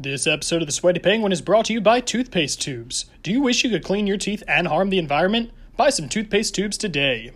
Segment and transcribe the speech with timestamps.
[0.00, 3.06] This episode of The Sweaty Penguin is brought to you by Toothpaste Tubes.
[3.24, 5.50] Do you wish you could clean your teeth and harm the environment?
[5.76, 7.32] Buy some toothpaste tubes today.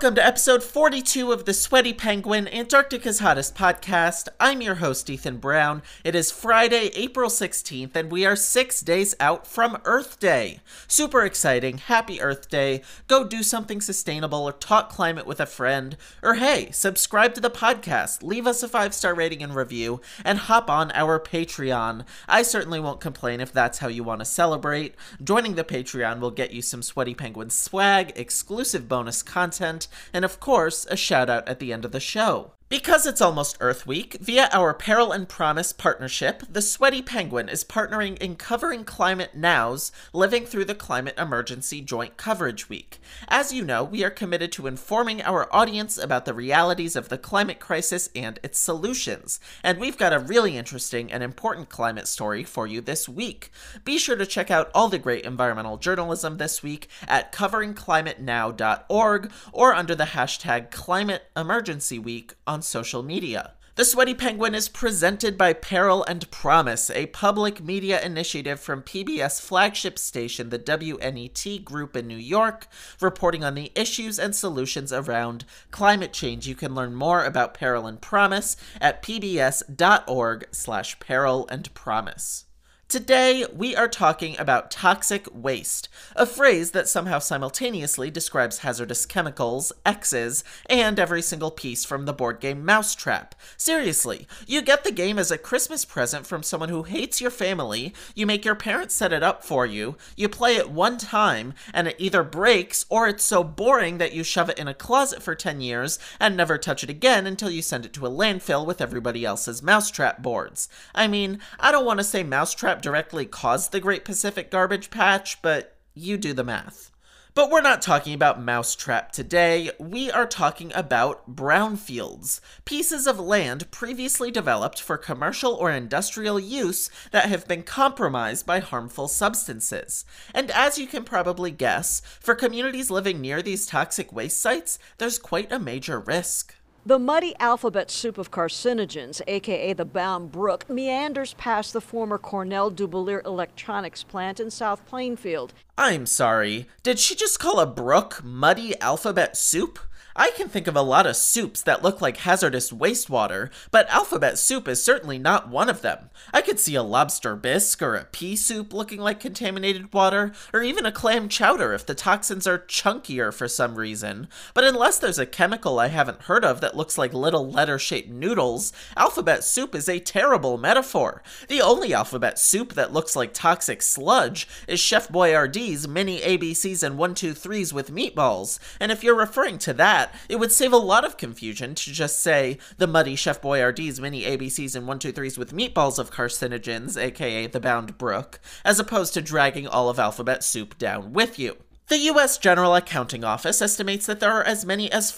[0.00, 4.28] Welcome to episode 42 of the Sweaty Penguin, Antarctica's hottest podcast.
[4.40, 5.82] I'm your host, Ethan Brown.
[6.04, 10.60] It is Friday, April 16th, and we are six days out from Earth Day.
[10.88, 11.76] Super exciting.
[11.76, 12.80] Happy Earth Day.
[13.08, 15.98] Go do something sustainable or talk climate with a friend.
[16.22, 20.38] Or hey, subscribe to the podcast, leave us a five star rating and review, and
[20.38, 22.06] hop on our Patreon.
[22.26, 24.94] I certainly won't complain if that's how you want to celebrate.
[25.22, 30.40] Joining the Patreon will get you some Sweaty Penguin swag, exclusive bonus content, and of
[30.40, 32.52] course, a shout out at the end of the show.
[32.70, 37.64] Because it's almost Earth Week, via our Peril and Promise partnership, the Sweaty Penguin is
[37.64, 43.00] partnering in Covering Climate Now's Living Through the Climate Emergency Joint Coverage Week.
[43.26, 47.18] As you know, we are committed to informing our audience about the realities of the
[47.18, 52.44] climate crisis and its solutions, and we've got a really interesting and important climate story
[52.44, 53.50] for you this week.
[53.84, 59.74] Be sure to check out all the great environmental journalism this week at coveringclimatenow.org or
[59.74, 63.54] under the hashtag Climate Emergency Week on social media.
[63.76, 69.40] The Sweaty Penguin is presented by Peril and Promise, a public media initiative from PBS
[69.40, 72.66] flagship station, the WNET Group in New York,
[73.00, 76.46] reporting on the issues and solutions around climate change.
[76.46, 82.44] You can learn more about Peril and Promise at pbs.org slash peril and promise.
[82.90, 89.72] Today, we are talking about toxic waste, a phrase that somehow simultaneously describes hazardous chemicals,
[89.86, 93.36] X's, and every single piece from the board game Mousetrap.
[93.56, 97.94] Seriously, you get the game as a Christmas present from someone who hates your family,
[98.16, 101.86] you make your parents set it up for you, you play it one time, and
[101.86, 105.36] it either breaks or it's so boring that you shove it in a closet for
[105.36, 108.80] 10 years and never touch it again until you send it to a landfill with
[108.80, 110.68] everybody else's Mousetrap boards.
[110.92, 115.40] I mean, I don't want to say Mousetrap directly caused the Great Pacific Garbage Patch,
[115.42, 116.90] but you do the math.
[117.32, 119.70] But we're not talking about Mousetrap today.
[119.78, 126.90] We are talking about brownfields, pieces of land previously developed for commercial or industrial use
[127.12, 130.04] that have been compromised by harmful substances.
[130.34, 135.18] And as you can probably guess, for communities living near these toxic waste sites, there's
[135.18, 136.56] quite a major risk.
[136.86, 142.70] The muddy alphabet soup of carcinogens, aka the Bound Brook, meanders past the former Cornell
[142.70, 145.52] Dubilier Electronics plant in South Plainfield.
[145.76, 149.78] I'm sorry, did she just call a brook muddy alphabet soup?
[150.16, 154.38] I can think of a lot of soups that look like hazardous wastewater, but alphabet
[154.38, 156.10] soup is certainly not one of them.
[156.32, 160.62] I could see a lobster bisque or a pea soup looking like contaminated water, or
[160.62, 164.28] even a clam chowder if the toxins are chunkier for some reason.
[164.52, 168.10] But unless there's a chemical I haven't heard of that looks like little letter shaped
[168.10, 171.22] noodles, alphabet soup is a terrible metaphor.
[171.48, 176.98] The only alphabet soup that looks like toxic sludge is Chef Boyardee's mini ABCs and
[176.98, 181.16] 123s with meatballs, and if you're referring to that, it would save a lot of
[181.16, 186.10] confusion to just say the muddy Chef Boyardee's mini ABCs and 123s with meatballs of
[186.10, 191.38] carcinogens, aka the Bound Brook, as opposed to dragging all of alphabet soup down with
[191.38, 191.56] you.
[191.90, 192.38] The U.S.
[192.38, 195.10] General Accounting Office estimates that there are as many as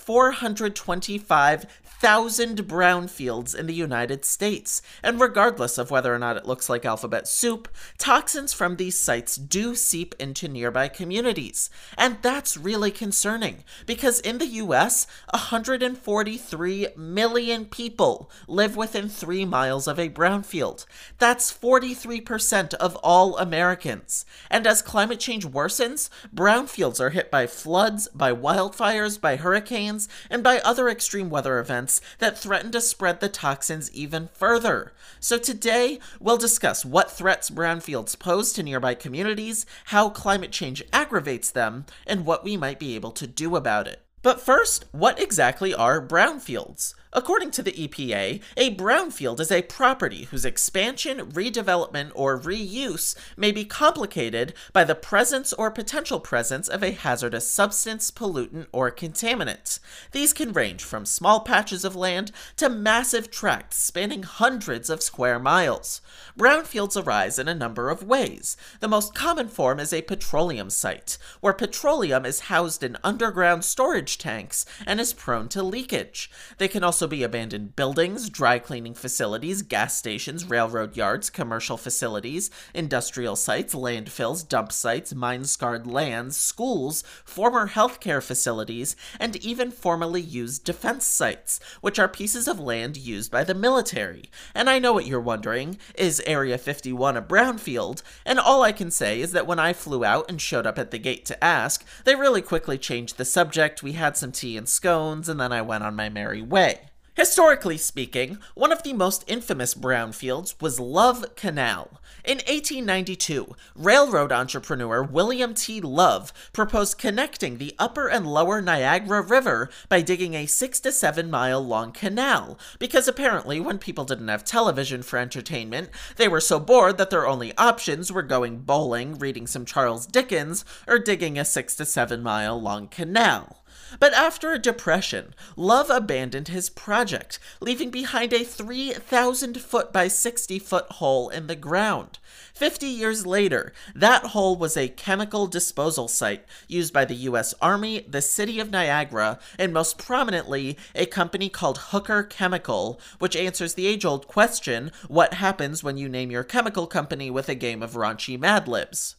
[2.03, 6.85] 425,000 brownfields in the United States, and regardless of whether or not it looks like
[6.85, 11.71] alphabet soup, toxins from these sites do seep into nearby communities.
[11.97, 19.87] And that's really concerning, because in the U.S., 143 million people live within three miles
[19.87, 20.85] of a brownfield.
[21.19, 24.25] That's 43% of all Americans.
[24.51, 30.43] And as climate change worsens, brownfields are hit by floods, by wildfires, by hurricanes, and
[30.43, 34.93] by other extreme weather events that threaten to spread the toxins even further.
[35.21, 41.51] So today, we'll discuss what threats brownfields pose to nearby communities, how climate change aggravates
[41.51, 44.01] them, and what we might be able to do about it.
[44.23, 46.95] But first, what exactly are brownfields?
[47.15, 53.53] According to the EPA, a brownfield is a property whose expansion, redevelopment, or reuse may
[53.53, 59.79] be complicated by the presence or potential presence of a hazardous substance, pollutant, or contaminant.
[60.13, 65.39] These can range from small patches of land to massive tracts spanning hundreds of square
[65.39, 66.01] miles.
[66.39, 68.57] Brownfields arise in a number of ways.
[68.81, 74.17] The most common form is a petroleum site, where petroleum is housed in underground storage
[74.17, 76.31] tanks and is prone to leakage.
[76.57, 81.77] They can also also be abandoned buildings, dry cleaning facilities, gas stations, railroad yards, commercial
[81.77, 89.73] facilities, industrial sites, landfills, dump sites, mine scarred lands, schools, former healthcare facilities, and even
[89.73, 94.31] formerly used defense sites, which are pieces of land used by the military.
[94.55, 98.05] And I know what you're wondering is Area 51 a brownfield?
[98.25, 100.93] And all I can say is that when I flew out and showed up at
[100.93, 103.83] the gate to ask, they really quickly changed the subject.
[103.83, 106.92] We had some tea and scones, and then I went on my merry way.
[107.15, 112.01] Historically speaking, one of the most infamous brownfields was Love Canal.
[112.25, 115.83] In 1892, railroad entrepreneur William T.
[115.83, 121.31] Love proposed connecting the upper and lower Niagara River by digging a six to seven
[121.31, 126.59] mile long canal, because apparently, when people didn't have television for entertainment, they were so
[126.59, 131.45] bored that their only options were going bowling, reading some Charles Dickens, or digging a
[131.45, 133.62] six to seven mile long canal.
[134.01, 140.59] But after a depression, Love abandoned his project, leaving behind a 3,000 foot by 60
[140.59, 142.19] foot hole in the ground.
[142.55, 147.55] Fifty years later, that hole was a chemical disposal site used by the U.S.
[147.61, 153.75] Army, the city of Niagara, and most prominently, a company called Hooker Chemical, which answers
[153.75, 157.83] the age old question what happens when you name your chemical company with a game
[157.83, 159.17] of raunchy Mad Libs?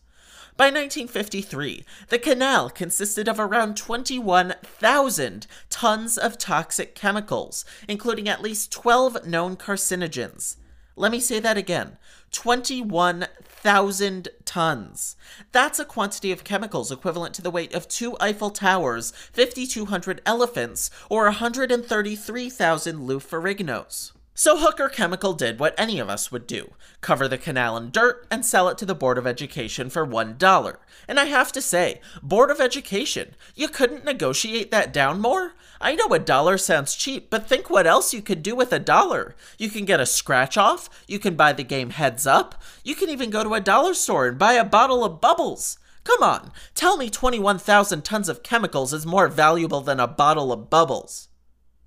[0.56, 8.72] By 1953, the canal consisted of around 21,000 tons of toxic chemicals, including at least
[8.72, 10.58] 12 known carcinogens.
[10.96, 11.98] Let me say that again
[12.32, 15.16] 21,000 tons.
[15.52, 20.92] That's a quantity of chemicals equivalent to the weight of two Eiffel Towers, 5,200 elephants,
[21.10, 24.12] or 133,000 Lou Ferrignos.
[24.36, 28.26] So Hooker Chemical did what any of us would do cover the canal in dirt
[28.32, 30.78] and sell it to the Board of Education for $1.
[31.08, 35.54] And I have to say, Board of Education, you couldn't negotiate that down more?
[35.80, 38.80] I know a dollar sounds cheap, but think what else you could do with a
[38.80, 39.36] dollar.
[39.60, 43.10] You can get a scratch off, you can buy the game Heads Up, you can
[43.10, 45.78] even go to a dollar store and buy a bottle of bubbles.
[46.06, 50.70] Come on, tell me 21,000 tons of chemicals is more valuable than a bottle of
[50.70, 51.28] bubbles.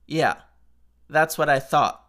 [0.07, 0.37] Yeah,
[1.09, 2.06] that's what I thought.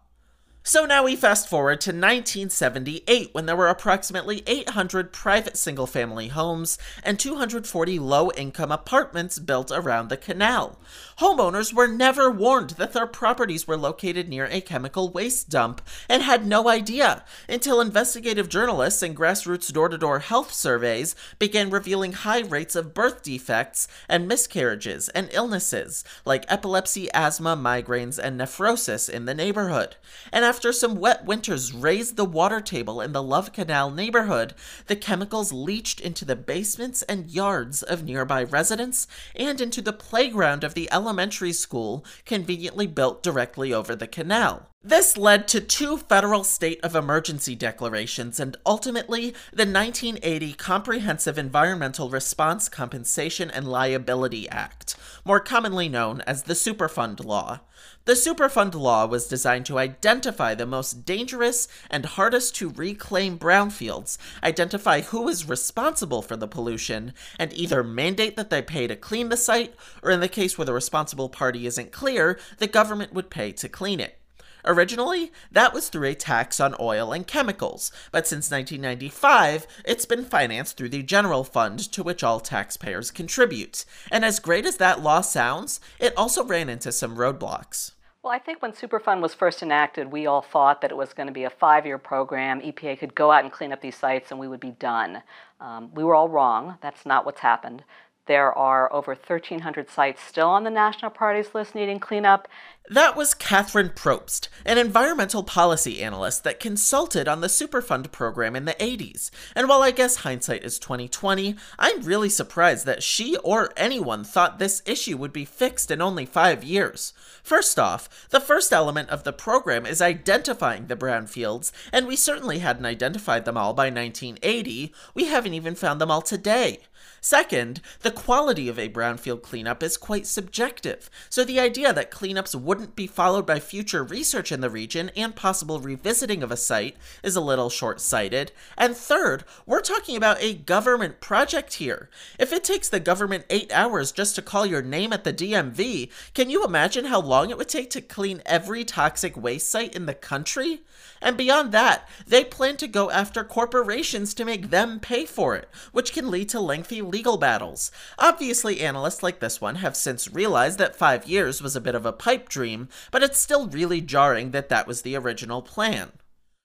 [0.68, 6.28] So now we fast forward to 1978 when there were approximately 800 private single family
[6.28, 10.78] homes and 240 low income apartments built around the canal.
[11.20, 16.22] Homeowners were never warned that their properties were located near a chemical waste dump and
[16.22, 22.12] had no idea until investigative journalists and grassroots door to door health surveys began revealing
[22.12, 29.08] high rates of birth defects and miscarriages and illnesses like epilepsy, asthma, migraines, and nephrosis
[29.08, 29.96] in the neighborhood.
[30.30, 34.54] And after after some wet winters raised the water table in the Love Canal neighborhood,
[34.88, 39.06] the chemicals leached into the basements and yards of nearby residents
[39.36, 44.68] and into the playground of the elementary school conveniently built directly over the canal.
[44.88, 52.08] This led to two federal state of emergency declarations and ultimately the 1980 Comprehensive Environmental
[52.08, 54.96] Response Compensation and Liability Act,
[55.26, 57.60] more commonly known as the Superfund Law.
[58.06, 64.16] The Superfund law was designed to identify the most dangerous and hardest to reclaim brownfields,
[64.42, 69.28] identify who is responsible for the pollution, and either mandate that they pay to clean
[69.28, 73.28] the site, or in the case where the responsible party isn't clear, the government would
[73.28, 74.18] pay to clean it.
[74.64, 80.24] Originally, that was through a tax on oil and chemicals, but since 1995, it's been
[80.24, 83.84] financed through the general fund to which all taxpayers contribute.
[84.10, 87.92] And as great as that law sounds, it also ran into some roadblocks.
[88.22, 91.28] Well, I think when Superfund was first enacted, we all thought that it was going
[91.28, 92.60] to be a five year program.
[92.60, 95.22] EPA could go out and clean up these sites and we would be done.
[95.60, 96.76] Um, we were all wrong.
[96.82, 97.84] That's not what's happened.
[98.26, 102.48] There are over 1,300 sites still on the national priorities list needing cleanup.
[102.90, 108.64] That was Catherine Probst, an environmental policy analyst that consulted on the Superfund program in
[108.64, 109.30] the 80s.
[109.54, 114.58] And while I guess hindsight is 2020, I'm really surprised that she or anyone thought
[114.58, 117.12] this issue would be fixed in only 5 years.
[117.42, 122.60] First off, the first element of the program is identifying the brownfields, and we certainly
[122.60, 124.94] hadn't identified them all by 1980.
[125.12, 126.80] We haven't even found them all today.
[127.20, 132.54] Second, the quality of a brownfield cleanup is quite subjective, so the idea that cleanups
[132.78, 136.96] wouldn't be followed by future research in the region and possible revisiting of a site
[137.24, 138.52] is a little short sighted.
[138.76, 142.08] And third, we're talking about a government project here.
[142.38, 146.08] If it takes the government eight hours just to call your name at the DMV,
[146.34, 150.06] can you imagine how long it would take to clean every toxic waste site in
[150.06, 150.82] the country?
[151.20, 155.68] And beyond that, they plan to go after corporations to make them pay for it,
[155.90, 157.90] which can lead to lengthy legal battles.
[158.18, 162.06] Obviously, analysts like this one have since realized that five years was a bit of
[162.06, 162.67] a pipe dream
[163.10, 166.12] but it's still really jarring that that was the original plan.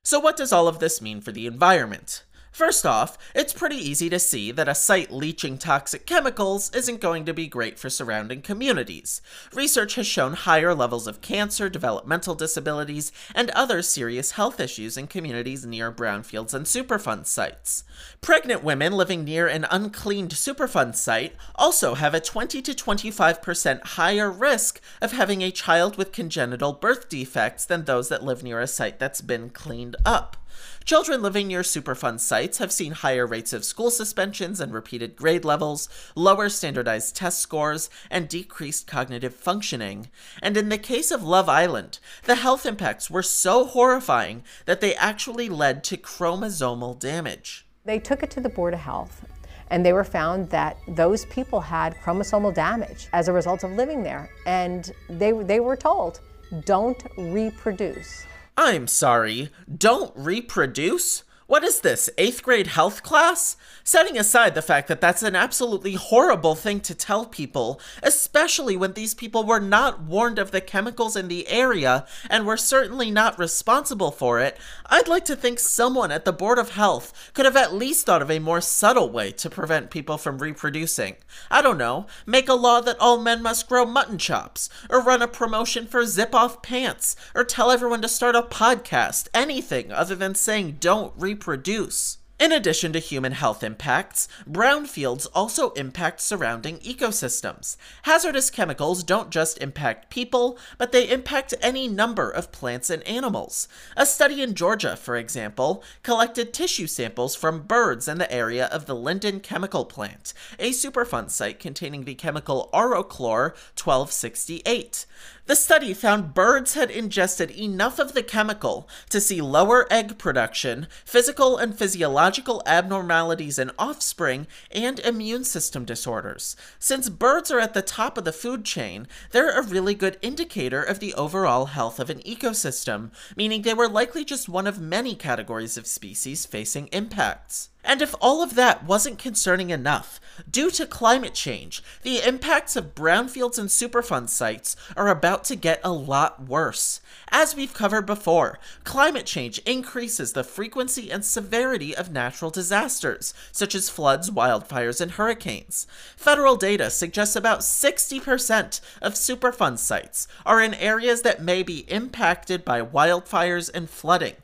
[0.03, 2.23] So, what does all of this mean for the environment?
[2.53, 7.25] First off, it's pretty easy to see that a site leaching toxic chemicals isn't going
[7.25, 9.23] to be great for surrounding communities.
[9.55, 15.07] Research has shown higher levels of cancer, developmental disabilities, and other serious health issues in
[15.07, 17.85] communities near brownfields and Superfund sites.
[18.21, 24.29] Pregnant women living near an uncleaned Superfund site also have a 20 to 25% higher
[24.29, 28.67] risk of having a child with congenital birth defects than those that live near a
[28.67, 30.37] site that's been cleaned up.
[30.85, 35.45] Children living near Superfund sites have seen higher rates of school suspensions and repeated grade
[35.45, 40.09] levels, lower standardized test scores, and decreased cognitive functioning.
[40.41, 44.95] And in the case of Love Island, the health impacts were so horrifying that they
[44.95, 47.65] actually led to chromosomal damage.
[47.85, 49.25] They took it to the Board of Health
[49.73, 54.03] and they were found that those people had chromosomal damage as a result of living
[54.03, 54.29] there.
[54.45, 56.19] And they, they were told,
[56.65, 58.25] don't reproduce.
[58.57, 61.23] I'm sorry, don't reproduce?
[61.47, 63.57] What is this, eighth grade health class?
[63.83, 68.93] Setting aside the fact that that's an absolutely horrible thing to tell people, especially when
[68.93, 73.37] these people were not warned of the chemicals in the area and were certainly not
[73.37, 74.57] responsible for it,
[74.93, 78.21] I'd like to think someone at the Board of Health could have at least thought
[78.21, 81.15] of a more subtle way to prevent people from reproducing.
[81.49, 85.23] I don't know, make a law that all men must grow mutton chops, or run
[85.23, 90.13] a promotion for zip off pants, or tell everyone to start a podcast, anything other
[90.13, 92.19] than saying don't reproduce.
[92.43, 97.77] In addition to human health impacts, brownfields also impact surrounding ecosystems.
[98.01, 103.69] Hazardous chemicals don't just impact people, but they impact any number of plants and animals.
[103.95, 108.87] A study in Georgia, for example, collected tissue samples from birds in the area of
[108.87, 115.05] the Linden Chemical Plant, a Superfund site containing the chemical Aroclor 1268.
[115.45, 120.87] The study found birds had ingested enough of the chemical to see lower egg production,
[121.03, 126.55] physical and physiological abnormalities in offspring, and immune system disorders.
[126.79, 130.81] Since birds are at the top of the food chain, they're a really good indicator
[130.81, 135.13] of the overall health of an ecosystem, meaning they were likely just one of many
[135.13, 137.67] categories of species facing impacts.
[137.83, 142.95] And if all of that wasn't concerning enough, due to climate change, the impacts of
[142.95, 147.01] brownfields and Superfund sites are about to get a lot worse.
[147.29, 153.75] As we've covered before, climate change increases the frequency and severity of natural disasters, such
[153.75, 155.85] as floods, wildfires, and hurricanes.
[156.15, 162.63] Federal data suggests about 60% of Superfund sites are in areas that may be impacted
[162.63, 164.35] by wildfires and flooding.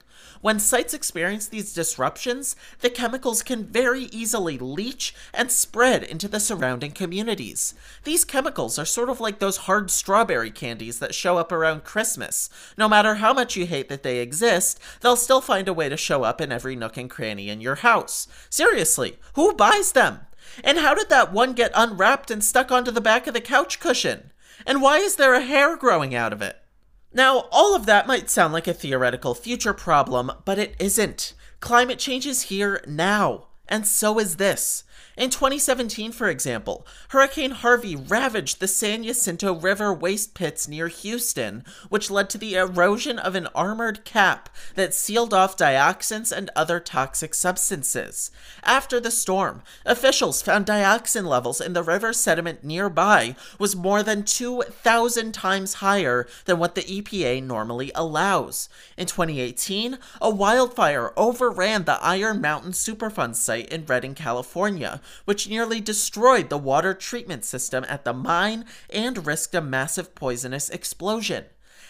[0.42, 6.40] When sites experience these disruptions, the chemicals can very easily leach and spread into the
[6.40, 7.74] surrounding communities.
[8.06, 12.50] These chemicals are sort of like those hard strawberry candies that show up around Christmas.
[12.78, 15.98] No matter how much you hate that they exist, they'll still find a way to
[15.98, 18.26] show up in every nook and cranny in your house.
[18.50, 20.22] Seriously, who buys them?
[20.64, 23.82] And how did that one get unwrapped and stuck onto the back of the couch
[23.82, 24.32] cushion?
[24.66, 26.59] And why is there a hair growing out of it?
[27.12, 31.34] Now, all of that might sound like a theoretical future problem, but it isn't.
[31.60, 34.84] Climate change is here now, and so is this.
[35.20, 41.66] In 2017, for example, Hurricane Harvey ravaged the San Jacinto River waste pits near Houston,
[41.90, 46.80] which led to the erosion of an armored cap that sealed off dioxins and other
[46.80, 48.32] toxic substances.
[48.64, 54.24] After the storm, officials found dioxin levels in the river sediment nearby was more than
[54.24, 58.70] 2,000 times higher than what the EPA normally allows.
[58.98, 64.89] In 2018, a wildfire overran the Iron Mountain Superfund site in Redding, California,
[65.26, 70.70] which nearly destroyed the water treatment system at the mine and risked a massive poisonous
[70.70, 71.46] explosion.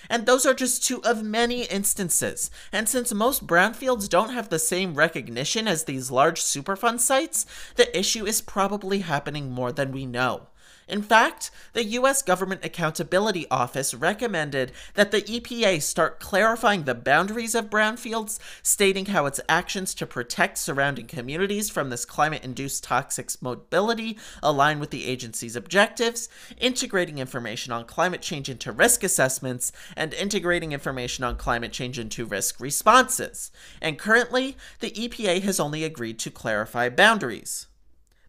[0.09, 2.49] And those are just two of many instances.
[2.71, 7.97] And since most brownfields don't have the same recognition as these large Superfund sites, the
[7.97, 10.47] issue is probably happening more than we know.
[10.89, 12.23] In fact, the U.S.
[12.23, 19.27] Government Accountability Office recommended that the EPA start clarifying the boundaries of brownfields, stating how
[19.27, 25.05] its actions to protect surrounding communities from this climate induced toxic mobility align with the
[25.05, 26.27] agency's objectives,
[26.57, 32.25] integrating information on climate change into risk assessments, and integrating information on climate change into
[32.25, 33.51] risk responses.
[33.81, 37.67] And currently, the EPA has only agreed to clarify boundaries.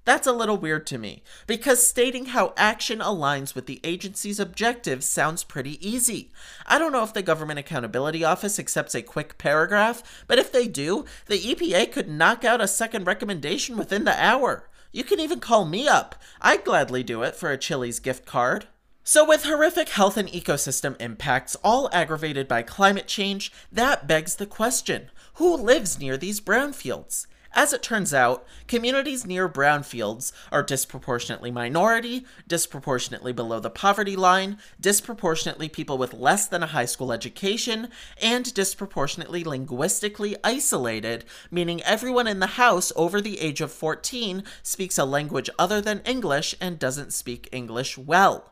[0.05, 5.07] That's a little weird to me, because stating how action aligns with the agency's objectives
[5.07, 6.31] sounds pretty easy.
[6.67, 10.67] I don't know if the Government Accountability Office accepts a quick paragraph, but if they
[10.67, 14.69] do, the EPA could knock out a second recommendation within the hour.
[14.91, 16.17] You can even call me up.
[16.41, 18.67] I'd gladly do it for a Chili's gift card.
[19.05, 24.47] So, with horrific health and ecosystem impacts, all aggravated by climate change, that begs the
[24.47, 27.27] question who lives near these brownfields?
[27.53, 34.59] As it turns out, communities near brownfields are disproportionately minority, disproportionately below the poverty line,
[34.81, 37.89] disproportionately people with less than a high school education,
[38.23, 44.97] and disproportionately linguistically isolated, meaning everyone in the house over the age of 14 speaks
[44.97, 48.50] a language other than English and doesn't speak English well.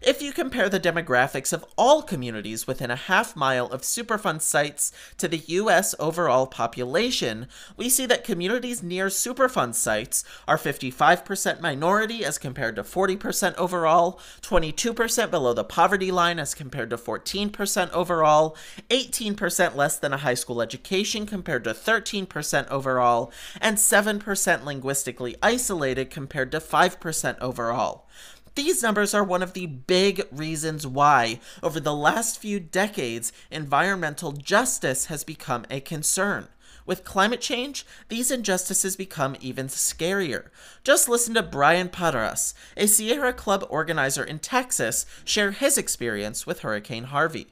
[0.00, 4.92] If you compare the demographics of all communities within a half mile of Superfund sites
[5.18, 7.46] to the US overall population,
[7.76, 14.18] we see that communities near Superfund sites are 55% minority as compared to 40% overall,
[14.40, 18.56] 22% below the poverty line as compared to 14% overall,
[18.90, 26.10] 18% less than a high school education compared to 13% overall, and 7% linguistically isolated
[26.10, 28.06] compared to 5% overall.
[28.54, 34.32] These numbers are one of the big reasons why, over the last few decades, environmental
[34.32, 36.48] justice has become a concern.
[36.84, 40.48] With climate change, these injustices become even scarier.
[40.84, 46.60] Just listen to Bryan Parras, a Sierra Club organizer in Texas, share his experience with
[46.60, 47.46] Hurricane Harvey.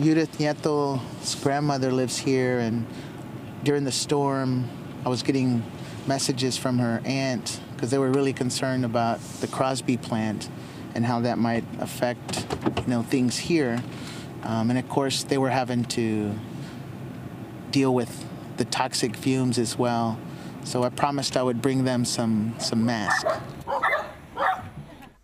[0.00, 2.86] Judith Nieto's grandmother lives here, and
[3.64, 4.66] during the storm,
[5.04, 5.62] I was getting
[6.06, 10.50] messages from her aunt because they were really concerned about the Crosby plant
[10.96, 12.44] and how that might affect
[12.78, 13.80] you know things here.
[14.42, 16.34] Um, and of course, they were having to
[17.70, 18.24] deal with
[18.56, 20.18] the toxic fumes as well.
[20.64, 23.32] So I promised I would bring them some some masks.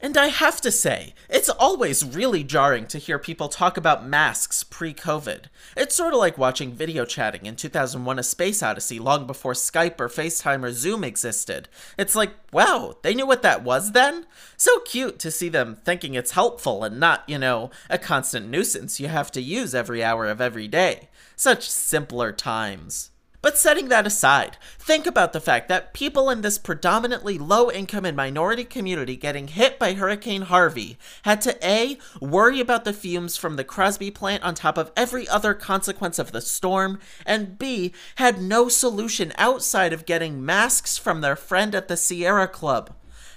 [0.04, 4.62] And I have to say, it's always really jarring to hear people talk about masks
[4.62, 5.44] pre COVID.
[5.78, 9.98] It's sort of like watching video chatting in 2001 A Space Odyssey long before Skype
[9.98, 11.70] or FaceTime or Zoom existed.
[11.96, 14.26] It's like, wow, they knew what that was then?
[14.58, 19.00] So cute to see them thinking it's helpful and not, you know, a constant nuisance
[19.00, 21.08] you have to use every hour of every day.
[21.34, 23.10] Such simpler times.
[23.44, 28.06] But setting that aside, think about the fact that people in this predominantly low income
[28.06, 33.36] and minority community getting hit by Hurricane Harvey had to A, worry about the fumes
[33.36, 37.92] from the Crosby plant on top of every other consequence of the storm, and B,
[38.14, 42.94] had no solution outside of getting masks from their friend at the Sierra Club.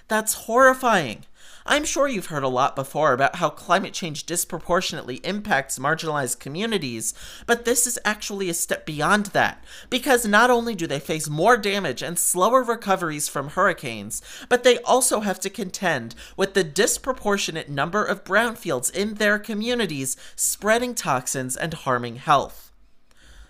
[0.07, 1.25] That's horrifying.
[1.69, 7.13] I'm sure you've heard a lot before about how climate change disproportionately impacts marginalized communities,
[7.45, 11.57] but this is actually a step beyond that, because not only do they face more
[11.57, 17.67] damage and slower recoveries from hurricanes, but they also have to contend with the disproportionate
[17.67, 22.71] number of brownfields in their communities spreading toxins and harming health.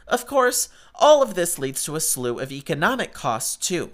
[0.07, 3.91] Of course, all of this leads to a slew of economic costs, too.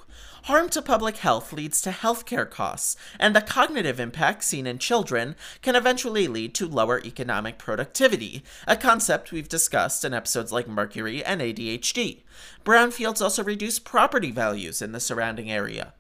[0.48, 5.38] Harm to public health leads to healthcare costs, and the cognitive impact seen in children
[5.62, 11.24] can eventually lead to lower economic productivity, a concept we've discussed in episodes like Mercury
[11.24, 12.24] and ADHD.
[12.66, 15.94] Brownfields also reduce property values in the surrounding area.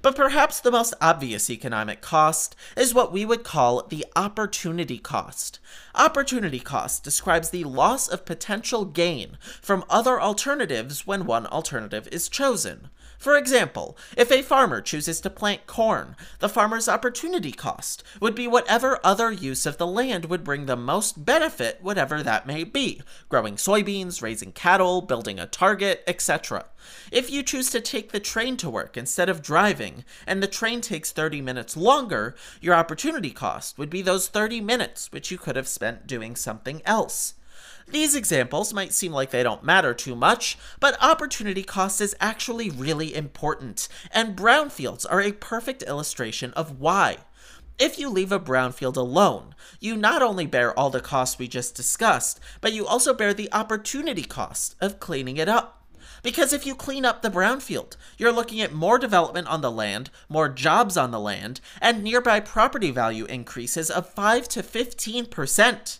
[0.00, 5.58] But perhaps the most obvious economic cost is what we would call the opportunity cost.
[5.94, 12.30] Opportunity cost describes the loss of potential gain from other alternatives when one alternative is
[12.30, 12.88] chosen.
[13.20, 18.48] For example, if a farmer chooses to plant corn, the farmer's opportunity cost would be
[18.48, 23.02] whatever other use of the land would bring the most benefit, whatever that may be
[23.28, 26.64] growing soybeans, raising cattle, building a target, etc.
[27.12, 30.80] If you choose to take the train to work instead of driving, and the train
[30.80, 35.56] takes 30 minutes longer, your opportunity cost would be those 30 minutes which you could
[35.56, 37.34] have spent doing something else.
[37.90, 42.70] These examples might seem like they don't matter too much, but opportunity cost is actually
[42.70, 47.18] really important, and brownfields are a perfect illustration of why.
[47.80, 51.74] If you leave a brownfield alone, you not only bear all the costs we just
[51.74, 55.82] discussed, but you also bear the opportunity cost of cleaning it up.
[56.22, 60.10] Because if you clean up the brownfield, you're looking at more development on the land,
[60.28, 65.99] more jobs on the land, and nearby property value increases of 5 to 15%.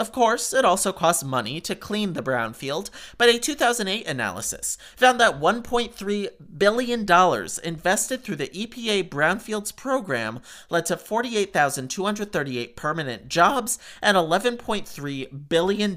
[0.00, 5.20] Of course, it also costs money to clean the brownfield, but a 2008 analysis found
[5.20, 7.00] that $1.3 billion
[7.62, 15.96] invested through the EPA Brownfields program led to 48,238 permanent jobs and $11.3 billion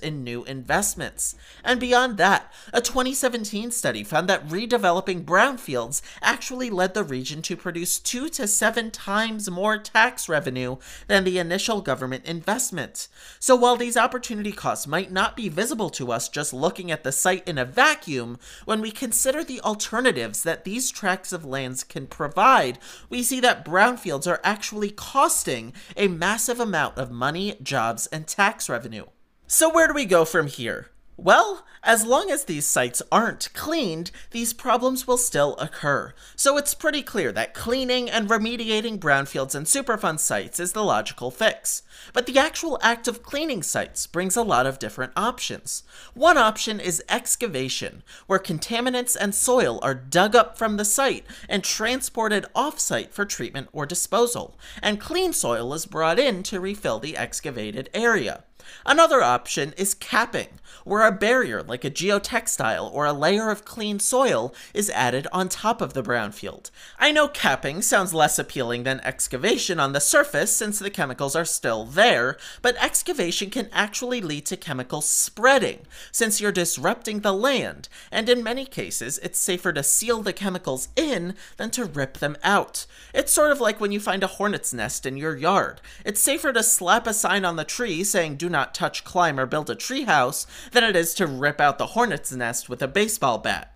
[0.00, 1.34] in new investments.
[1.64, 7.56] And beyond that, a 2017 study found that redeveloping brownfields actually led the region to
[7.56, 10.76] produce two to seven times more tax revenue
[11.08, 13.08] than the initial government investment.
[13.42, 17.10] So while these opportunity costs might not be visible to us just looking at the
[17.10, 22.06] site in a vacuum, when we consider the alternatives that these tracts of lands can
[22.06, 28.26] provide, we see that brownfields are actually costing a massive amount of money, jobs, and
[28.26, 29.06] tax revenue.
[29.46, 30.90] So where do we go from here?
[31.22, 36.14] Well, as long as these sites aren't cleaned, these problems will still occur.
[36.34, 41.30] So it's pretty clear that cleaning and remediating brownfields and Superfund sites is the logical
[41.30, 41.82] fix.
[42.14, 45.82] But the actual act of cleaning sites brings a lot of different options.
[46.14, 51.62] One option is excavation, where contaminants and soil are dug up from the site and
[51.62, 57.18] transported off-site for treatment or disposal, and clean soil is brought in to refill the
[57.18, 58.44] excavated area.
[58.86, 63.98] Another option is capping, where a barrier like a geotextile or a layer of clean
[63.98, 66.70] soil is added on top of the brownfield.
[66.98, 71.44] I know capping sounds less appealing than excavation on the surface since the chemicals are
[71.44, 75.80] still there, but excavation can actually lead to chemical spreading
[76.12, 80.88] since you're disrupting the land, and in many cases it's safer to seal the chemicals
[80.96, 82.86] in than to rip them out.
[83.12, 85.80] It's sort of like when you find a hornet's nest in your yard.
[86.04, 89.70] It's safer to slap a sign on the tree saying do touch, climb, or build
[89.70, 93.74] a treehouse than it is to rip out the hornet's nest with a baseball bat.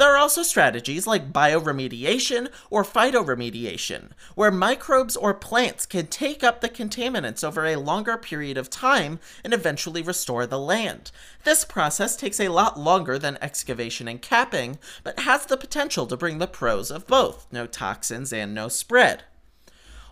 [0.00, 6.60] There are also strategies like bioremediation or phytoremediation, where microbes or plants can take up
[6.62, 11.10] the contaminants over a longer period of time and eventually restore the land.
[11.44, 16.16] This process takes a lot longer than excavation and capping, but has the potential to
[16.16, 19.24] bring the pros of both no toxins and no spread.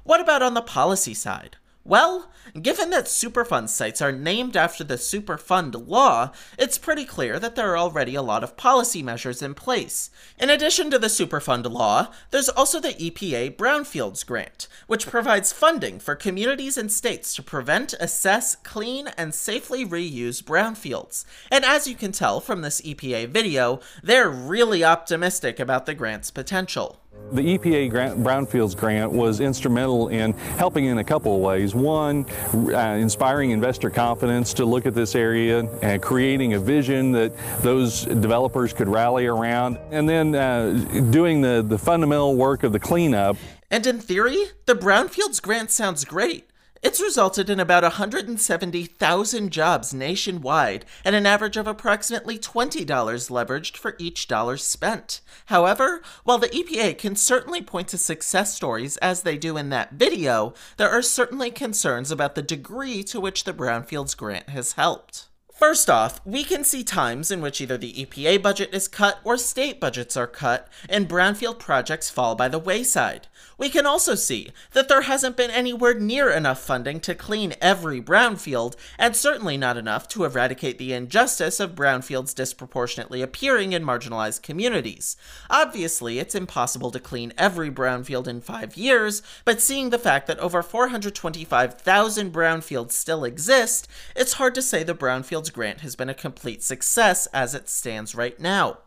[0.04, 1.56] What about on the policy side?
[1.88, 2.28] Well,
[2.60, 7.72] given that Superfund sites are named after the Superfund law, it's pretty clear that there
[7.72, 10.10] are already a lot of policy measures in place.
[10.38, 15.98] In addition to the Superfund law, there's also the EPA Brownfields Grant, which provides funding
[15.98, 21.24] for communities and states to prevent, assess, clean, and safely reuse brownfields.
[21.50, 26.30] And as you can tell from this EPA video, they're really optimistic about the grant's
[26.30, 27.00] potential.
[27.30, 31.74] The EPA grant, Brownfields grant was instrumental in helping in a couple of ways.
[31.74, 37.32] One, uh, inspiring investor confidence to look at this area and creating a vision that
[37.60, 40.72] those developers could rally around, and then uh,
[41.10, 43.36] doing the, the fundamental work of the cleanup.
[43.70, 46.48] And in theory, the Brownfields grant sounds great.
[46.80, 53.96] It's resulted in about 170,000 jobs nationwide and an average of approximately $20 leveraged for
[53.98, 55.20] each dollar spent.
[55.46, 59.92] However, while the EPA can certainly point to success stories as they do in that
[59.94, 65.27] video, there are certainly concerns about the degree to which the Brownfields grant has helped.
[65.58, 69.36] First off, we can see times in which either the EPA budget is cut or
[69.36, 73.26] state budgets are cut, and brownfield projects fall by the wayside.
[73.58, 78.00] We can also see that there hasn't been anywhere near enough funding to clean every
[78.00, 84.42] brownfield, and certainly not enough to eradicate the injustice of brownfields disproportionately appearing in marginalized
[84.42, 85.16] communities.
[85.50, 90.38] Obviously, it's impossible to clean every brownfield in five years, but seeing the fact that
[90.38, 96.14] over 425,000 brownfields still exist, it's hard to say the brownfields grant has been a
[96.14, 98.78] complete success as it stands right now.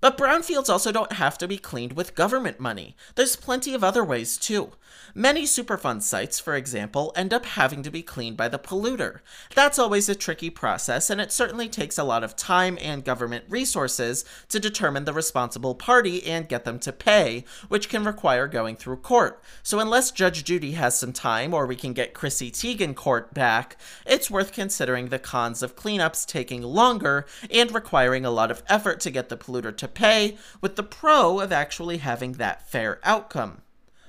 [0.00, 2.96] But brownfields also don't have to be cleaned with government money.
[3.14, 4.72] There's plenty of other ways too.
[5.14, 9.20] Many Superfund sites, for example, end up having to be cleaned by the polluter.
[9.54, 13.44] That's always a tricky process, and it certainly takes a lot of time and government
[13.48, 18.76] resources to determine the responsible party and get them to pay, which can require going
[18.76, 19.42] through court.
[19.62, 23.76] So unless Judge Judy has some time or we can get Chrissy Teigen court back,
[24.04, 29.00] it's worth considering the cons of cleanups taking longer and requiring a lot of effort
[29.00, 33.62] to get the polluter to pay, with the pro of actually having that fair outcome.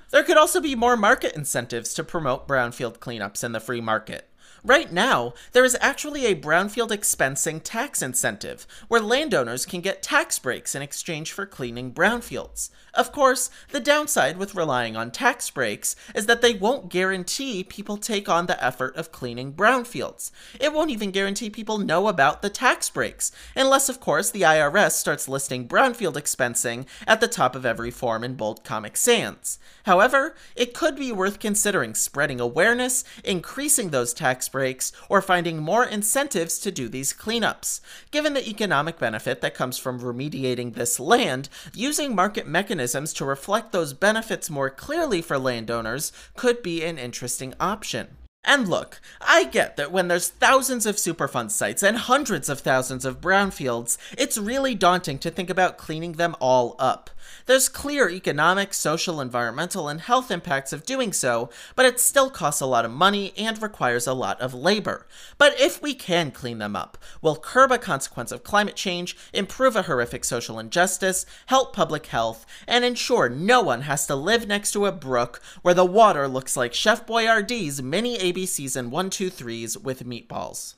[0.09, 4.29] There could also be more market incentives to promote brownfield cleanups in the free market.
[4.67, 10.39] Right now, there is actually a brownfield expensing tax incentive, where landowners can get tax
[10.39, 12.69] breaks in exchange for cleaning brownfields.
[12.93, 17.95] Of course, the downside with relying on tax breaks is that they won't guarantee people
[17.95, 20.31] take on the effort of cleaning brownfields.
[20.59, 24.91] It won't even guarantee people know about the tax breaks, unless, of course, the IRS
[24.91, 29.59] starts listing brownfield expensing at the top of every form in bold Comic Sans.
[29.87, 35.85] However, it could be worth considering spreading awareness, increasing those tax breaks, or finding more
[35.85, 37.79] incentives to do these cleanups.
[38.11, 43.71] Given the economic benefit that comes from remediating this land, using market mechanisms to reflect
[43.71, 48.17] those benefits more clearly for landowners could be an interesting option.
[48.43, 53.03] And look, I get that when there's thousands of Superfund sites and hundreds of thousands
[53.03, 57.09] of brownfields, it's really daunting to think about cleaning them all up.
[57.47, 62.59] There's clear economic, social, environmental, and health impacts of doing so, but it still costs
[62.59, 65.07] a lot of money and requires a lot of labor.
[65.37, 69.77] But if we can clean them up, we'll curb a consequence of climate change, improve
[69.77, 74.73] a horrific social injustice, help public health, and ensure no one has to live next
[74.73, 80.05] to a brook where the water looks like Chef Boyardee's mini ABCs and 123s with
[80.05, 80.76] meatballs.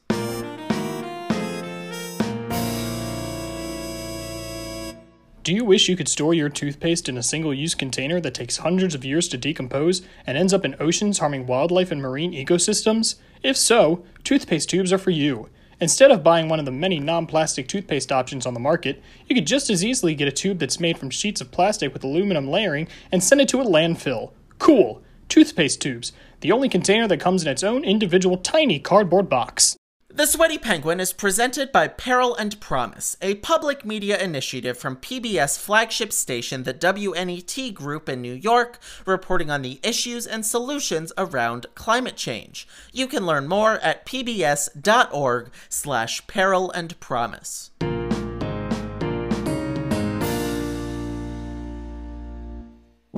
[5.49, 8.57] Do you wish you could store your toothpaste in a single use container that takes
[8.57, 13.15] hundreds of years to decompose and ends up in oceans harming wildlife and marine ecosystems?
[13.41, 15.49] If so, toothpaste tubes are for you.
[15.79, 19.33] Instead of buying one of the many non plastic toothpaste options on the market, you
[19.33, 22.47] could just as easily get a tube that's made from sheets of plastic with aluminum
[22.47, 24.33] layering and send it to a landfill.
[24.59, 25.01] Cool!
[25.29, 29.78] Toothpaste tubes, the only container that comes in its own individual tiny cardboard box.
[30.19, 35.57] The Sweaty Penguin is presented by Peril and Promise, a public media initiative from PBS
[35.57, 41.67] flagship station, the WNET Group in New York, reporting on the issues and solutions around
[41.73, 42.67] climate change.
[42.91, 47.71] You can learn more at pbs.org slash peril and promise.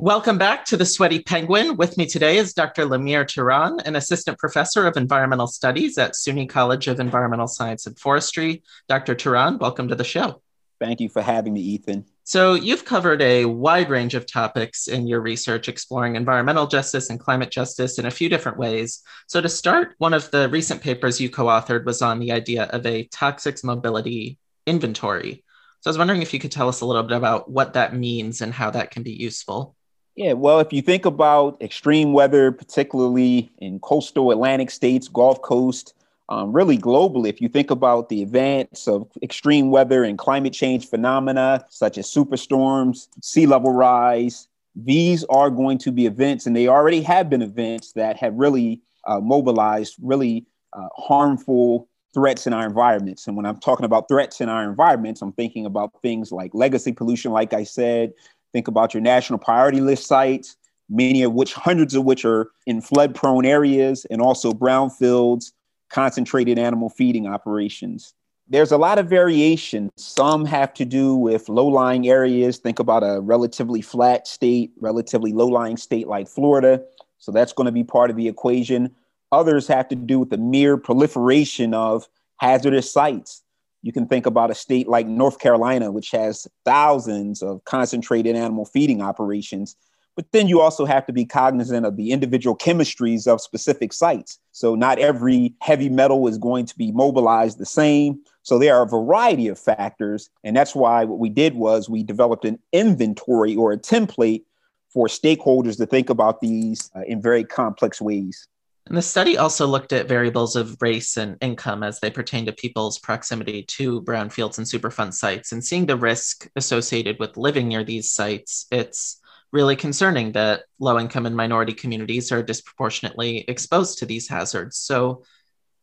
[0.02, 1.76] Welcome back to the Sweaty Penguin.
[1.76, 2.86] With me today is Dr.
[2.86, 7.96] Lemir Teron, an assistant professor of environmental studies at SUNY College of Environmental Science and
[7.96, 8.64] Forestry.
[8.88, 9.14] Dr.
[9.14, 10.42] Teron, welcome to the show.
[10.80, 12.04] Thank you for having me, Ethan.
[12.24, 17.20] So, you've covered a wide range of topics in your research exploring environmental justice and
[17.20, 19.04] climate justice in a few different ways.
[19.28, 22.64] So, to start, one of the recent papers you co authored was on the idea
[22.64, 24.36] of a toxics mobility
[24.66, 25.44] inventory.
[25.78, 27.94] So, I was wondering if you could tell us a little bit about what that
[27.94, 29.76] means and how that can be useful.
[30.14, 35.94] Yeah, well, if you think about extreme weather, particularly in coastal Atlantic states, Gulf Coast,
[36.28, 40.86] um, really globally, if you think about the advance of extreme weather and climate change
[40.86, 46.68] phenomena such as superstorms, sea level rise, these are going to be events, and they
[46.68, 52.66] already have been events that have really uh, mobilized really uh, harmful threats in our
[52.66, 53.26] environments.
[53.26, 56.92] And when I'm talking about threats in our environments, I'm thinking about things like legacy
[56.92, 58.12] pollution, like I said,
[58.52, 60.56] Think about your national priority list sites,
[60.88, 65.52] many of which, hundreds of which are in flood prone areas and also brownfields,
[65.90, 68.14] concentrated animal feeding operations.
[68.48, 69.90] There's a lot of variation.
[69.96, 72.58] Some have to do with low lying areas.
[72.58, 76.82] Think about a relatively flat state, relatively low lying state like Florida.
[77.18, 78.94] So that's going to be part of the equation.
[79.30, 83.42] Others have to do with the mere proliferation of hazardous sites.
[83.82, 88.64] You can think about a state like North Carolina, which has thousands of concentrated animal
[88.64, 89.76] feeding operations.
[90.14, 94.38] But then you also have to be cognizant of the individual chemistries of specific sites.
[94.52, 98.20] So, not every heavy metal is going to be mobilized the same.
[98.42, 100.28] So, there are a variety of factors.
[100.44, 104.44] And that's why what we did was we developed an inventory or a template
[104.90, 108.48] for stakeholders to think about these uh, in very complex ways.
[108.86, 112.52] And the study also looked at variables of race and income as they pertain to
[112.52, 115.52] people's proximity to brownfields and Superfund sites.
[115.52, 119.20] And seeing the risk associated with living near these sites, it's
[119.52, 124.78] really concerning that low income and minority communities are disproportionately exposed to these hazards.
[124.78, 125.22] So,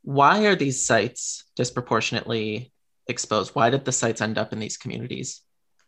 [0.03, 2.71] why are these sites disproportionately
[3.07, 3.53] exposed?
[3.53, 5.41] Why did the sites end up in these communities?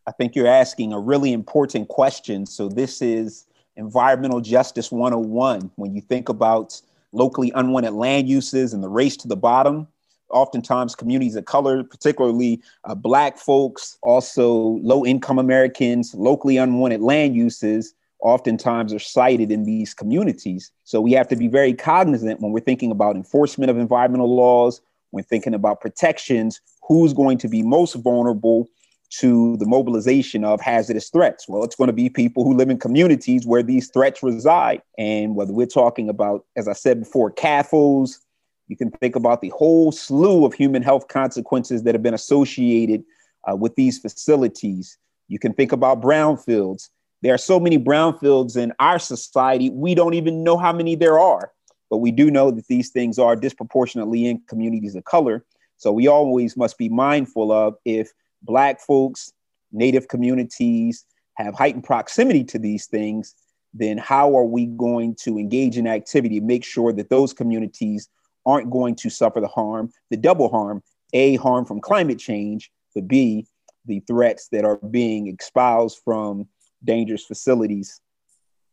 [0.07, 2.45] I think you're asking a really important question.
[2.45, 5.71] So, this is environmental justice 101.
[5.75, 6.79] When you think about
[7.11, 9.87] locally unwanted land uses and the race to the bottom.
[10.29, 17.35] Oftentimes, communities of color, particularly uh, Black folks, also low income Americans, locally unwanted land
[17.35, 20.71] uses, oftentimes are sited in these communities.
[20.83, 24.79] So we have to be very cognizant when we're thinking about enforcement of environmental laws,
[25.09, 28.69] when thinking about protections, who's going to be most vulnerable
[29.19, 31.47] to the mobilization of hazardous threats?
[31.47, 34.81] Well, it's going to be people who live in communities where these threats reside.
[34.97, 38.17] And whether we're talking about, as I said before, CAFOs,
[38.67, 43.03] you can think about the whole slew of human health consequences that have been associated
[43.49, 44.97] uh, with these facilities.
[45.27, 46.89] You can think about brownfields.
[47.21, 51.19] There are so many brownfields in our society, we don't even know how many there
[51.19, 51.51] are.
[51.89, 55.45] But we do know that these things are disproportionately in communities of color.
[55.75, 59.31] So we always must be mindful of if Black folks,
[59.71, 63.35] Native communities have heightened proximity to these things,
[63.73, 68.09] then how are we going to engage in activity to make sure that those communities
[68.45, 73.07] aren't going to suffer the harm, the double harm, A, harm from climate change, but
[73.07, 73.47] B,
[73.85, 76.47] the threats that are being espoused from
[76.83, 78.01] dangerous facilities?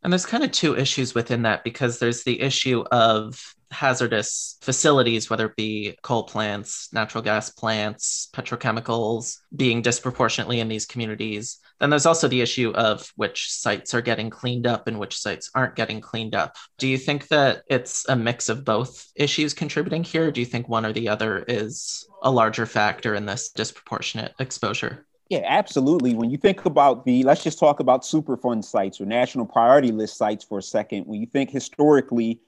[0.03, 5.29] And there's kind of two issues within that because there's the issue of hazardous facilities,
[5.29, 11.59] whether it be coal plants, natural gas plants, petrochemicals, being disproportionately in these communities.
[11.79, 15.49] Then there's also the issue of which sites are getting cleaned up and which sites
[15.53, 16.55] aren't getting cleaned up.
[16.77, 20.29] Do you think that it's a mix of both issues contributing here?
[20.31, 25.05] do you think one or the other is a larger factor in this disproportionate exposure?
[25.29, 26.15] Yeah, absolutely.
[26.15, 30.17] When you think about the, let's just talk about Superfund sites or national priority list
[30.17, 31.05] sites for a second.
[31.05, 32.39] When you think historically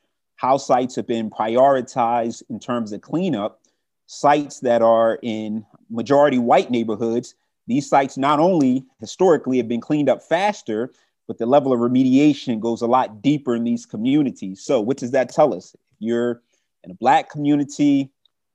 [0.42, 3.62] how sites have been prioritized in terms of cleanup,
[4.08, 7.36] sites that are in majority white neighborhoods,
[7.68, 10.92] these sites not only historically have been cleaned up faster,
[11.28, 14.64] but the level of remediation goes a lot deeper in these communities.
[14.64, 15.76] So, what does that tell us?
[15.76, 16.42] If you're
[16.84, 18.10] in a Black community,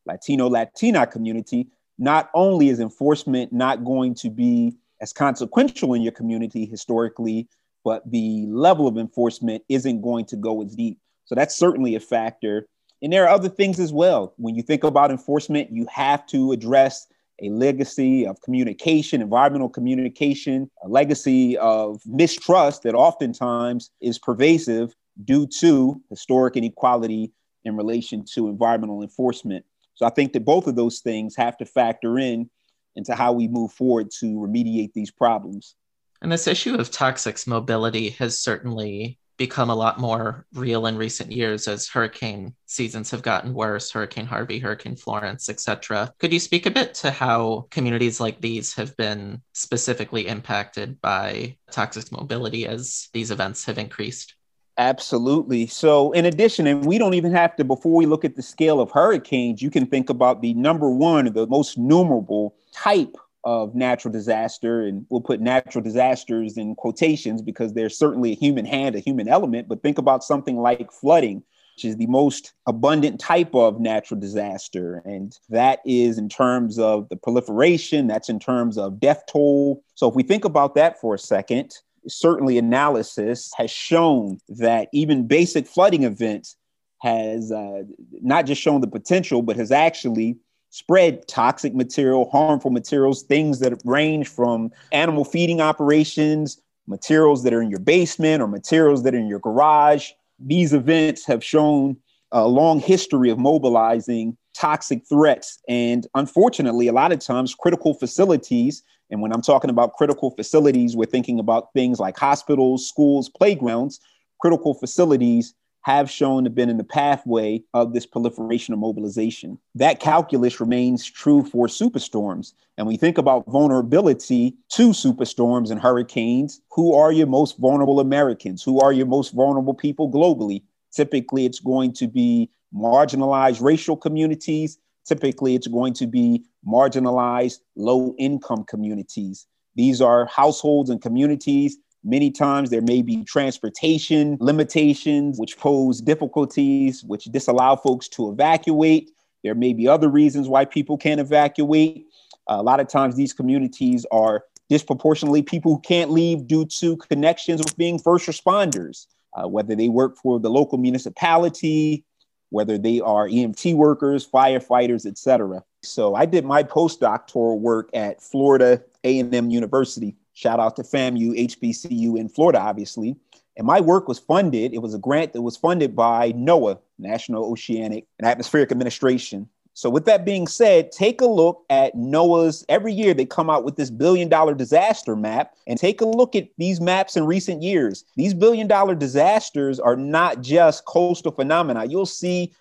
[0.07, 1.69] Latino, Latina community,
[1.99, 7.47] not only is enforcement not going to be as consequential in your community historically,
[7.85, 10.99] but the level of enforcement isn't going to go as deep.
[11.27, 12.67] So that's certainly a factor.
[13.03, 14.33] And there are other things as well.
[14.37, 17.07] When you think about enforcement, you have to address
[17.43, 25.47] a legacy of communication, environmental communication, a legacy of mistrust that oftentimes is pervasive due
[25.47, 27.33] to historic inequality
[27.65, 29.65] in relation to environmental enforcement.
[29.95, 32.49] So I think that both of those things have to factor in
[32.95, 35.75] into how we move forward to remediate these problems.
[36.23, 41.31] And this issue of toxics mobility has certainly become a lot more real in recent
[41.31, 46.67] years as hurricane seasons have gotten worse hurricane harvey hurricane florence etc could you speak
[46.67, 53.09] a bit to how communities like these have been specifically impacted by toxic mobility as
[53.13, 54.35] these events have increased
[54.79, 55.67] Absolutely.
[55.67, 58.79] So, in addition, and we don't even have to, before we look at the scale
[58.79, 63.17] of hurricanes, you can think about the number one, the most numerable type
[63.47, 64.83] of natural disaster.
[64.83, 69.29] And we'll put natural disasters in quotations because there's certainly a human hand, a human
[69.29, 69.69] element.
[69.69, 71.45] But think about something like flooding,
[71.77, 75.01] which is the most abundant type of natural disaster.
[75.05, 79.85] And that is in terms of the proliferation, that's in terms of death toll.
[79.95, 81.73] So, if we think about that for a second,
[82.09, 86.57] certainly analysis has shown that even basic flooding events
[87.03, 87.83] has uh,
[88.23, 90.37] not just shown the potential, but has actually
[90.77, 97.63] spread toxic material, harmful materials, things that range from animal feeding operations, materials that are
[97.63, 100.11] in your basement, or materials that are in your garage.
[100.39, 101.97] These events have shown
[102.31, 105.59] a long history of mobilizing toxic threats.
[105.67, 110.97] And unfortunately, a lot of times, critical facilities and when I'm talking about critical facilities,
[110.97, 114.01] we're thinking about things like hospitals, schools, playgrounds.
[114.41, 115.55] Critical facilities
[115.87, 119.57] have shown to have been in the pathway of this proliferation of mobilization.
[119.77, 122.55] That calculus remains true for superstorms.
[122.77, 126.61] And we think about vulnerability to superstorms and hurricanes.
[126.73, 128.65] Who are your most vulnerable Americans?
[128.65, 130.65] Who are your most vulnerable people globally?
[130.93, 134.79] Typically, it's going to be marginalized racial communities.
[135.07, 139.47] Typically, it's going to be marginalized, low income communities.
[139.77, 141.79] These are households and communities.
[142.09, 149.11] Many times there may be transportation limitations, which pose difficulties, which disallow folks to evacuate.
[149.43, 152.07] There may be other reasons why people can't evacuate.
[152.49, 156.97] Uh, a lot of times these communities are disproportionately people who can't leave due to
[156.97, 162.05] connections with being first responders, uh, whether they work for the local municipality,
[162.51, 165.65] whether they are EMT workers, firefighters, etc.
[165.83, 170.15] So I did my postdoctoral work at Florida A&M University.
[170.37, 173.17] Shout out to FAMU, HBCU in Florida, obviously.
[173.57, 174.75] And my work was funded.
[174.75, 179.49] It was a grant that was funded by NOAA, National Oceanic and Atmospheric Administration.
[179.73, 182.67] So, with that being said, take a look at NOAA's.
[182.69, 186.37] Every year they come out with this billion dollar disaster map and take a look
[186.37, 188.05] at these maps in recent years.
[188.17, 191.87] These billion dollar disasters are not just coastal phenomena.
[191.87, 192.53] You'll see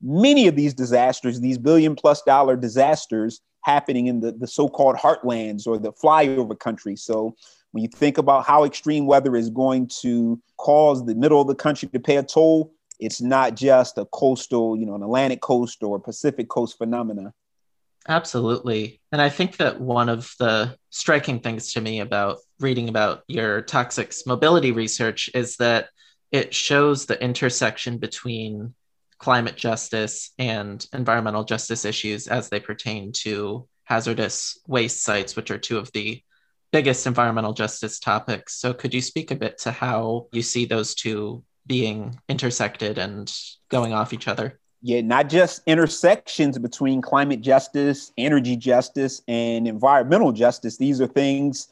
[0.00, 4.96] many of these disasters, these billion plus dollar disasters, happening in the, the so called
[4.96, 6.96] heartlands or the flyover country.
[6.96, 7.36] So,
[7.72, 11.54] when you think about how extreme weather is going to cause the middle of the
[11.54, 15.82] country to pay a toll, it's not just a coastal, you know, an Atlantic coast
[15.82, 17.32] or Pacific coast phenomena.
[18.08, 19.00] Absolutely.
[19.12, 23.62] And I think that one of the striking things to me about reading about your
[23.62, 25.88] toxics mobility research is that
[26.32, 28.74] it shows the intersection between
[29.20, 35.58] climate justice and environmental justice issues as they pertain to hazardous waste sites, which are
[35.58, 36.22] two of the
[36.72, 38.54] biggest environmental justice topics.
[38.54, 43.32] So, could you speak a bit to how you see those two being intersected and
[43.68, 44.58] going off each other.
[44.82, 50.78] Yeah, not just intersections between climate justice, energy justice, and environmental justice.
[50.78, 51.68] These are things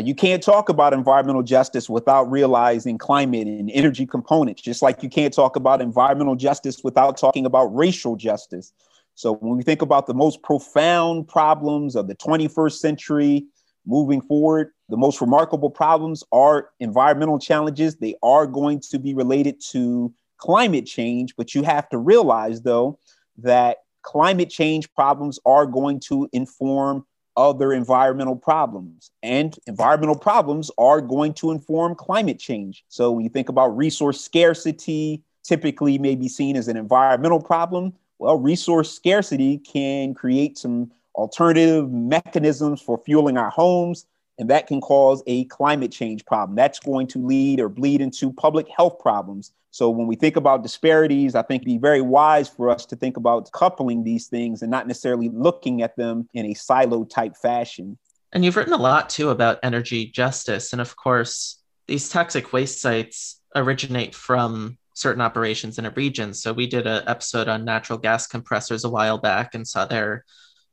[0.00, 5.10] You can't talk about environmental justice without realizing climate and energy components, just like you
[5.10, 8.72] can't talk about environmental justice without talking about racial justice.
[9.16, 13.44] So when we think about the most profound problems of the 21st century
[13.84, 17.96] moving forward, the most remarkable problems are environmental challenges.
[17.96, 22.98] They are going to be related to climate change, but you have to realize, though,
[23.38, 27.04] that climate change problems are going to inform
[27.36, 29.10] other environmental problems.
[29.22, 32.84] And environmental problems are going to inform climate change.
[32.88, 37.94] So when you think about resource scarcity, typically may be seen as an environmental problem.
[38.18, 44.06] Well, resource scarcity can create some alternative mechanisms for fueling our homes,
[44.38, 46.56] and that can cause a climate change problem.
[46.56, 49.52] That's going to lead or bleed into public health problems.
[49.72, 52.96] So when we think about disparities, I think it'd be very wise for us to
[52.96, 57.36] think about coupling these things and not necessarily looking at them in a silo type
[57.40, 57.98] fashion.
[58.32, 60.72] And you've written a lot too about energy justice.
[60.72, 61.58] And of course,
[61.88, 66.34] these toxic waste sites originate from certain operations in a region.
[66.34, 70.24] So we did an episode on natural gas compressors a while back and saw they're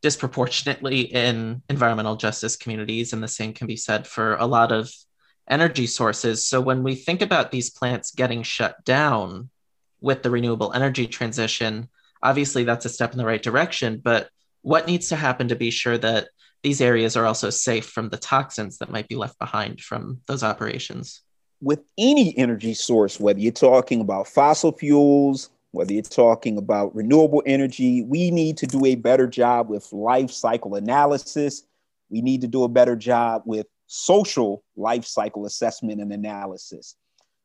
[0.01, 4.93] disproportionately in environmental justice communities, and the same can be said for a lot of
[5.49, 6.45] energy sources.
[6.45, 9.49] So when we think about these plants getting shut down
[10.01, 11.89] with the renewable energy transition,
[12.21, 14.01] obviously that's a step in the right direction.
[14.03, 14.29] But
[14.61, 16.29] what needs to happen to be sure that
[16.63, 20.43] these areas are also safe from the toxins that might be left behind from those
[20.43, 21.21] operations?
[21.61, 27.43] With any energy source, whether you're talking about fossil fuels, whether you're talking about renewable
[27.45, 31.63] energy, we need to do a better job with life cycle analysis.
[32.09, 36.95] We need to do a better job with social life cycle assessment and analysis.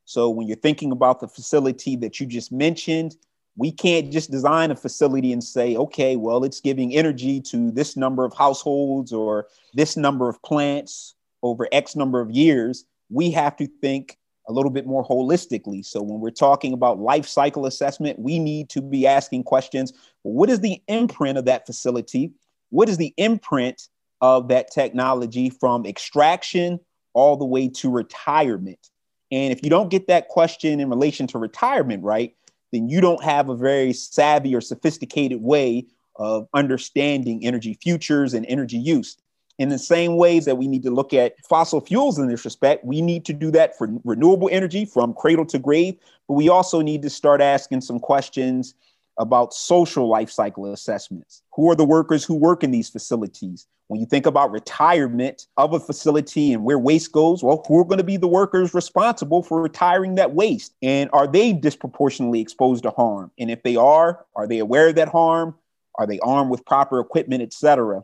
[0.04, 3.16] So when you're thinking about the facility that you just mentioned,
[3.56, 7.96] we can't just design a facility and say, okay, well, it's giving energy to this
[7.96, 12.84] number of households or this number of plants over X number of years.
[13.08, 15.82] We have to think a little bit more holistically.
[15.82, 19.94] So when we're talking about life cycle assessment, we need to be asking questions.
[20.22, 22.32] What is the imprint of that facility?
[22.68, 23.88] What is the imprint
[24.24, 26.80] of that technology from extraction
[27.12, 28.88] all the way to retirement?
[29.30, 32.34] And if you don't get that question in relation to retirement right,
[32.72, 38.46] then you don't have a very savvy or sophisticated way of understanding energy futures and
[38.46, 39.18] energy use.
[39.58, 42.82] In the same ways that we need to look at fossil fuels in this respect,
[42.82, 45.96] we need to do that for renewable energy from cradle to grave.
[46.28, 48.74] But we also need to start asking some questions
[49.18, 51.42] about social life cycle assessments.
[51.54, 53.66] Who are the workers who work in these facilities?
[53.88, 57.84] When you think about retirement of a facility and where waste goes, well, who are
[57.84, 60.74] going to be the workers responsible for retiring that waste?
[60.82, 63.30] And are they disproportionately exposed to harm?
[63.38, 65.54] And if they are, are they aware of that harm?
[65.96, 68.02] Are they armed with proper equipment, et cetera?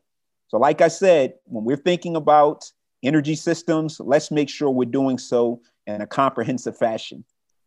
[0.49, 2.71] So, like I said, when we're thinking about
[3.03, 7.25] energy systems, let's make sure we're doing so in a comprehensive fashion.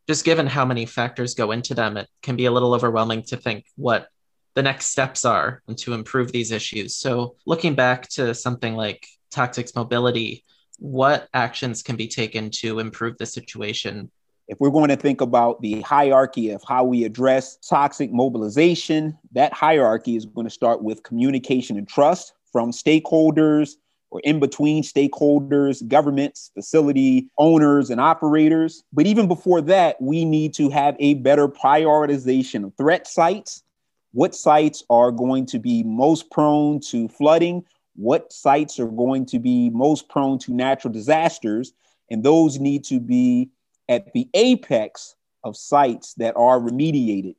[0.08, 3.38] Just given how many factors go into them, it can be a little overwhelming to
[3.38, 4.10] think what
[4.56, 6.96] the next steps are and to improve these issues.
[6.96, 10.44] So, looking back to something like toxic mobility,
[10.80, 14.12] what actions can be taken to improve the situation?
[14.48, 19.54] If we're going to think about the hierarchy of how we address toxic mobilization, that
[19.54, 23.76] hierarchy is going to start with communication and trust from stakeholders
[24.14, 28.84] or in between stakeholders, governments, facility owners, and operators.
[28.94, 33.64] But even before that, we need to have a better prioritization of threat sites.
[34.12, 37.66] What sites are going to be most prone to flooding?
[37.96, 41.74] What sites are going to be most prone to natural disasters?
[42.12, 43.50] And those need to be
[43.90, 47.36] at the apex of sites that are remediated.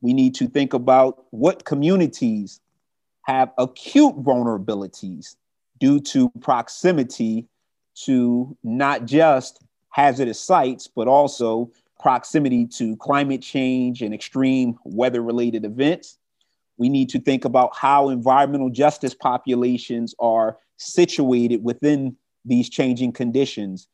[0.00, 2.60] We need to think about what communities
[3.22, 5.36] have acute vulnerabilities
[5.80, 7.48] due to proximity
[7.94, 15.64] to not just hazardous sites, but also proximity to climate change and extreme weather related
[15.64, 16.18] events.
[16.78, 23.86] We need to think about how environmental justice populations are situated within these changing conditions.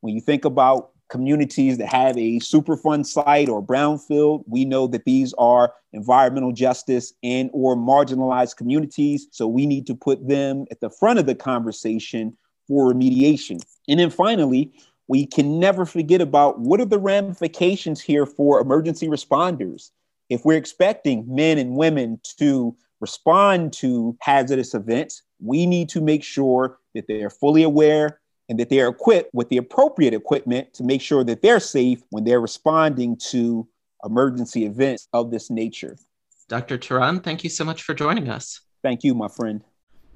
[0.00, 4.44] When you think about communities that have a Superfund site or brownfield.
[4.46, 9.28] We know that these are environmental justice and or marginalized communities.
[9.30, 12.36] So we need to put them at the front of the conversation
[12.66, 13.60] for remediation.
[13.88, 14.72] And then finally,
[15.08, 19.90] we can never forget about what are the ramifications here for emergency responders.
[20.28, 26.22] If we're expecting men and women to respond to hazardous events, we need to make
[26.22, 28.20] sure that they're fully aware
[28.50, 32.24] and that they're equipped with the appropriate equipment to make sure that they're safe when
[32.24, 33.66] they're responding to
[34.04, 35.96] emergency events of this nature.
[36.48, 36.76] Dr.
[36.76, 38.60] Teron, thank you so much for joining us.
[38.82, 39.62] Thank you, my friend.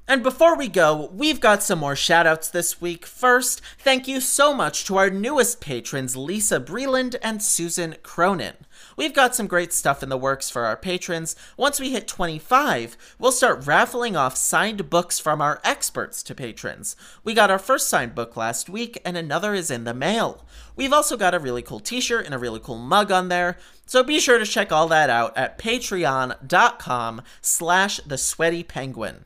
[0.07, 3.07] And before we go, we've got some more shoutouts this week.
[3.07, 8.53] First, thank you so much to our newest patrons, Lisa Breland and Susan Cronin.
[8.99, 11.35] We've got some great stuff in the works for our patrons.
[11.57, 16.97] Once we hit 25, we'll start raffling off signed books from our experts to patrons.
[17.25, 20.45] We got our first signed book last week, and another is in the mail.
[20.77, 24.03] We've also got a really cool t-shirt and a really cool mug on there, so
[24.03, 29.25] be sure to check all that out at patreon.com slash the sweaty penguin.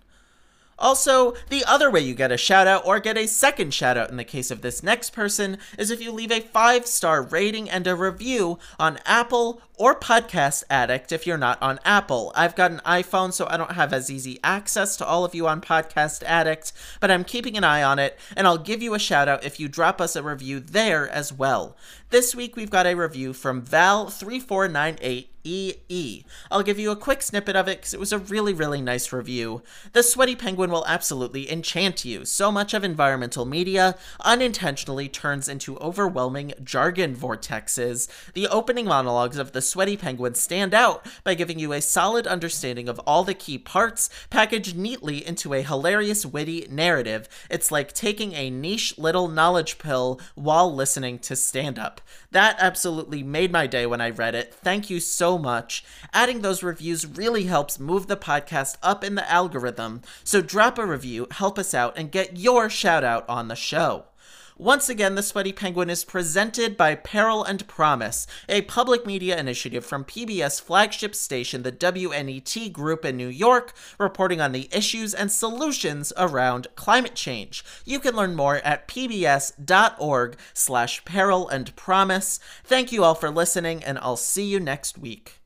[0.78, 4.10] Also, the other way you get a shout out or get a second shout out
[4.10, 7.68] in the case of this next person is if you leave a five star rating
[7.68, 12.32] and a review on Apple or Podcast Addict if you're not on Apple.
[12.34, 15.46] I've got an iPhone, so I don't have as easy access to all of you
[15.46, 18.98] on Podcast Addict, but I'm keeping an eye on it, and I'll give you a
[18.98, 21.76] shout out if you drop us a review there as well.
[22.10, 26.24] This week we've got a review from Val3498 EE.
[26.50, 29.12] I'll give you a quick snippet of it because it was a really, really nice
[29.12, 29.62] review.
[29.92, 32.24] The Sweaty Penguin will absolutely enchant you.
[32.24, 38.08] So much of environmental media unintentionally turns into overwhelming jargon vortexes.
[38.34, 42.88] The opening monologues of The Sweaty Penguin stand out by giving you a solid understanding
[42.88, 47.28] of all the key parts, packaged neatly into a hilarious, witty narrative.
[47.50, 52.00] It's like taking a niche little knowledge pill while listening to stand up.
[52.30, 54.54] That absolutely made my day when I read it.
[54.54, 55.84] Thank you so much.
[56.12, 60.86] Adding those reviews really helps move the podcast up in the algorithm, so drop a
[60.86, 64.04] review, help us out, and get your shout out on the show.
[64.60, 69.86] Once again, The Sweaty Penguin is presented by Peril and Promise, a public media initiative
[69.86, 75.30] from PBS flagship station, the WNET Group in New York, reporting on the issues and
[75.30, 77.64] solutions around climate change.
[77.84, 82.40] You can learn more at pbs.org slash peril and promise.
[82.64, 85.37] Thank you all for listening, and I'll see you next week.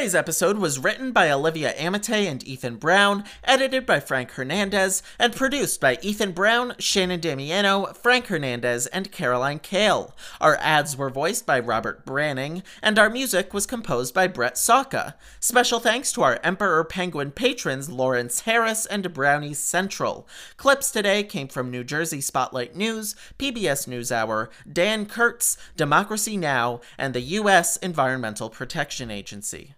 [0.00, 5.36] Today's episode was written by Olivia Amate and Ethan Brown, edited by Frank Hernandez, and
[5.36, 10.16] produced by Ethan Brown, Shannon Damiano, Frank Hernandez, and Caroline Kale.
[10.40, 15.16] Our ads were voiced by Robert Branning, and our music was composed by Brett Saka.
[15.38, 20.26] Special thanks to our Emperor Penguin patrons Lawrence Harris and Brownie Central.
[20.56, 27.12] Clips today came from New Jersey Spotlight News, PBS NewsHour, Dan Kurtz, Democracy Now!, and
[27.12, 27.76] the U.S.
[27.76, 29.74] Environmental Protection Agency.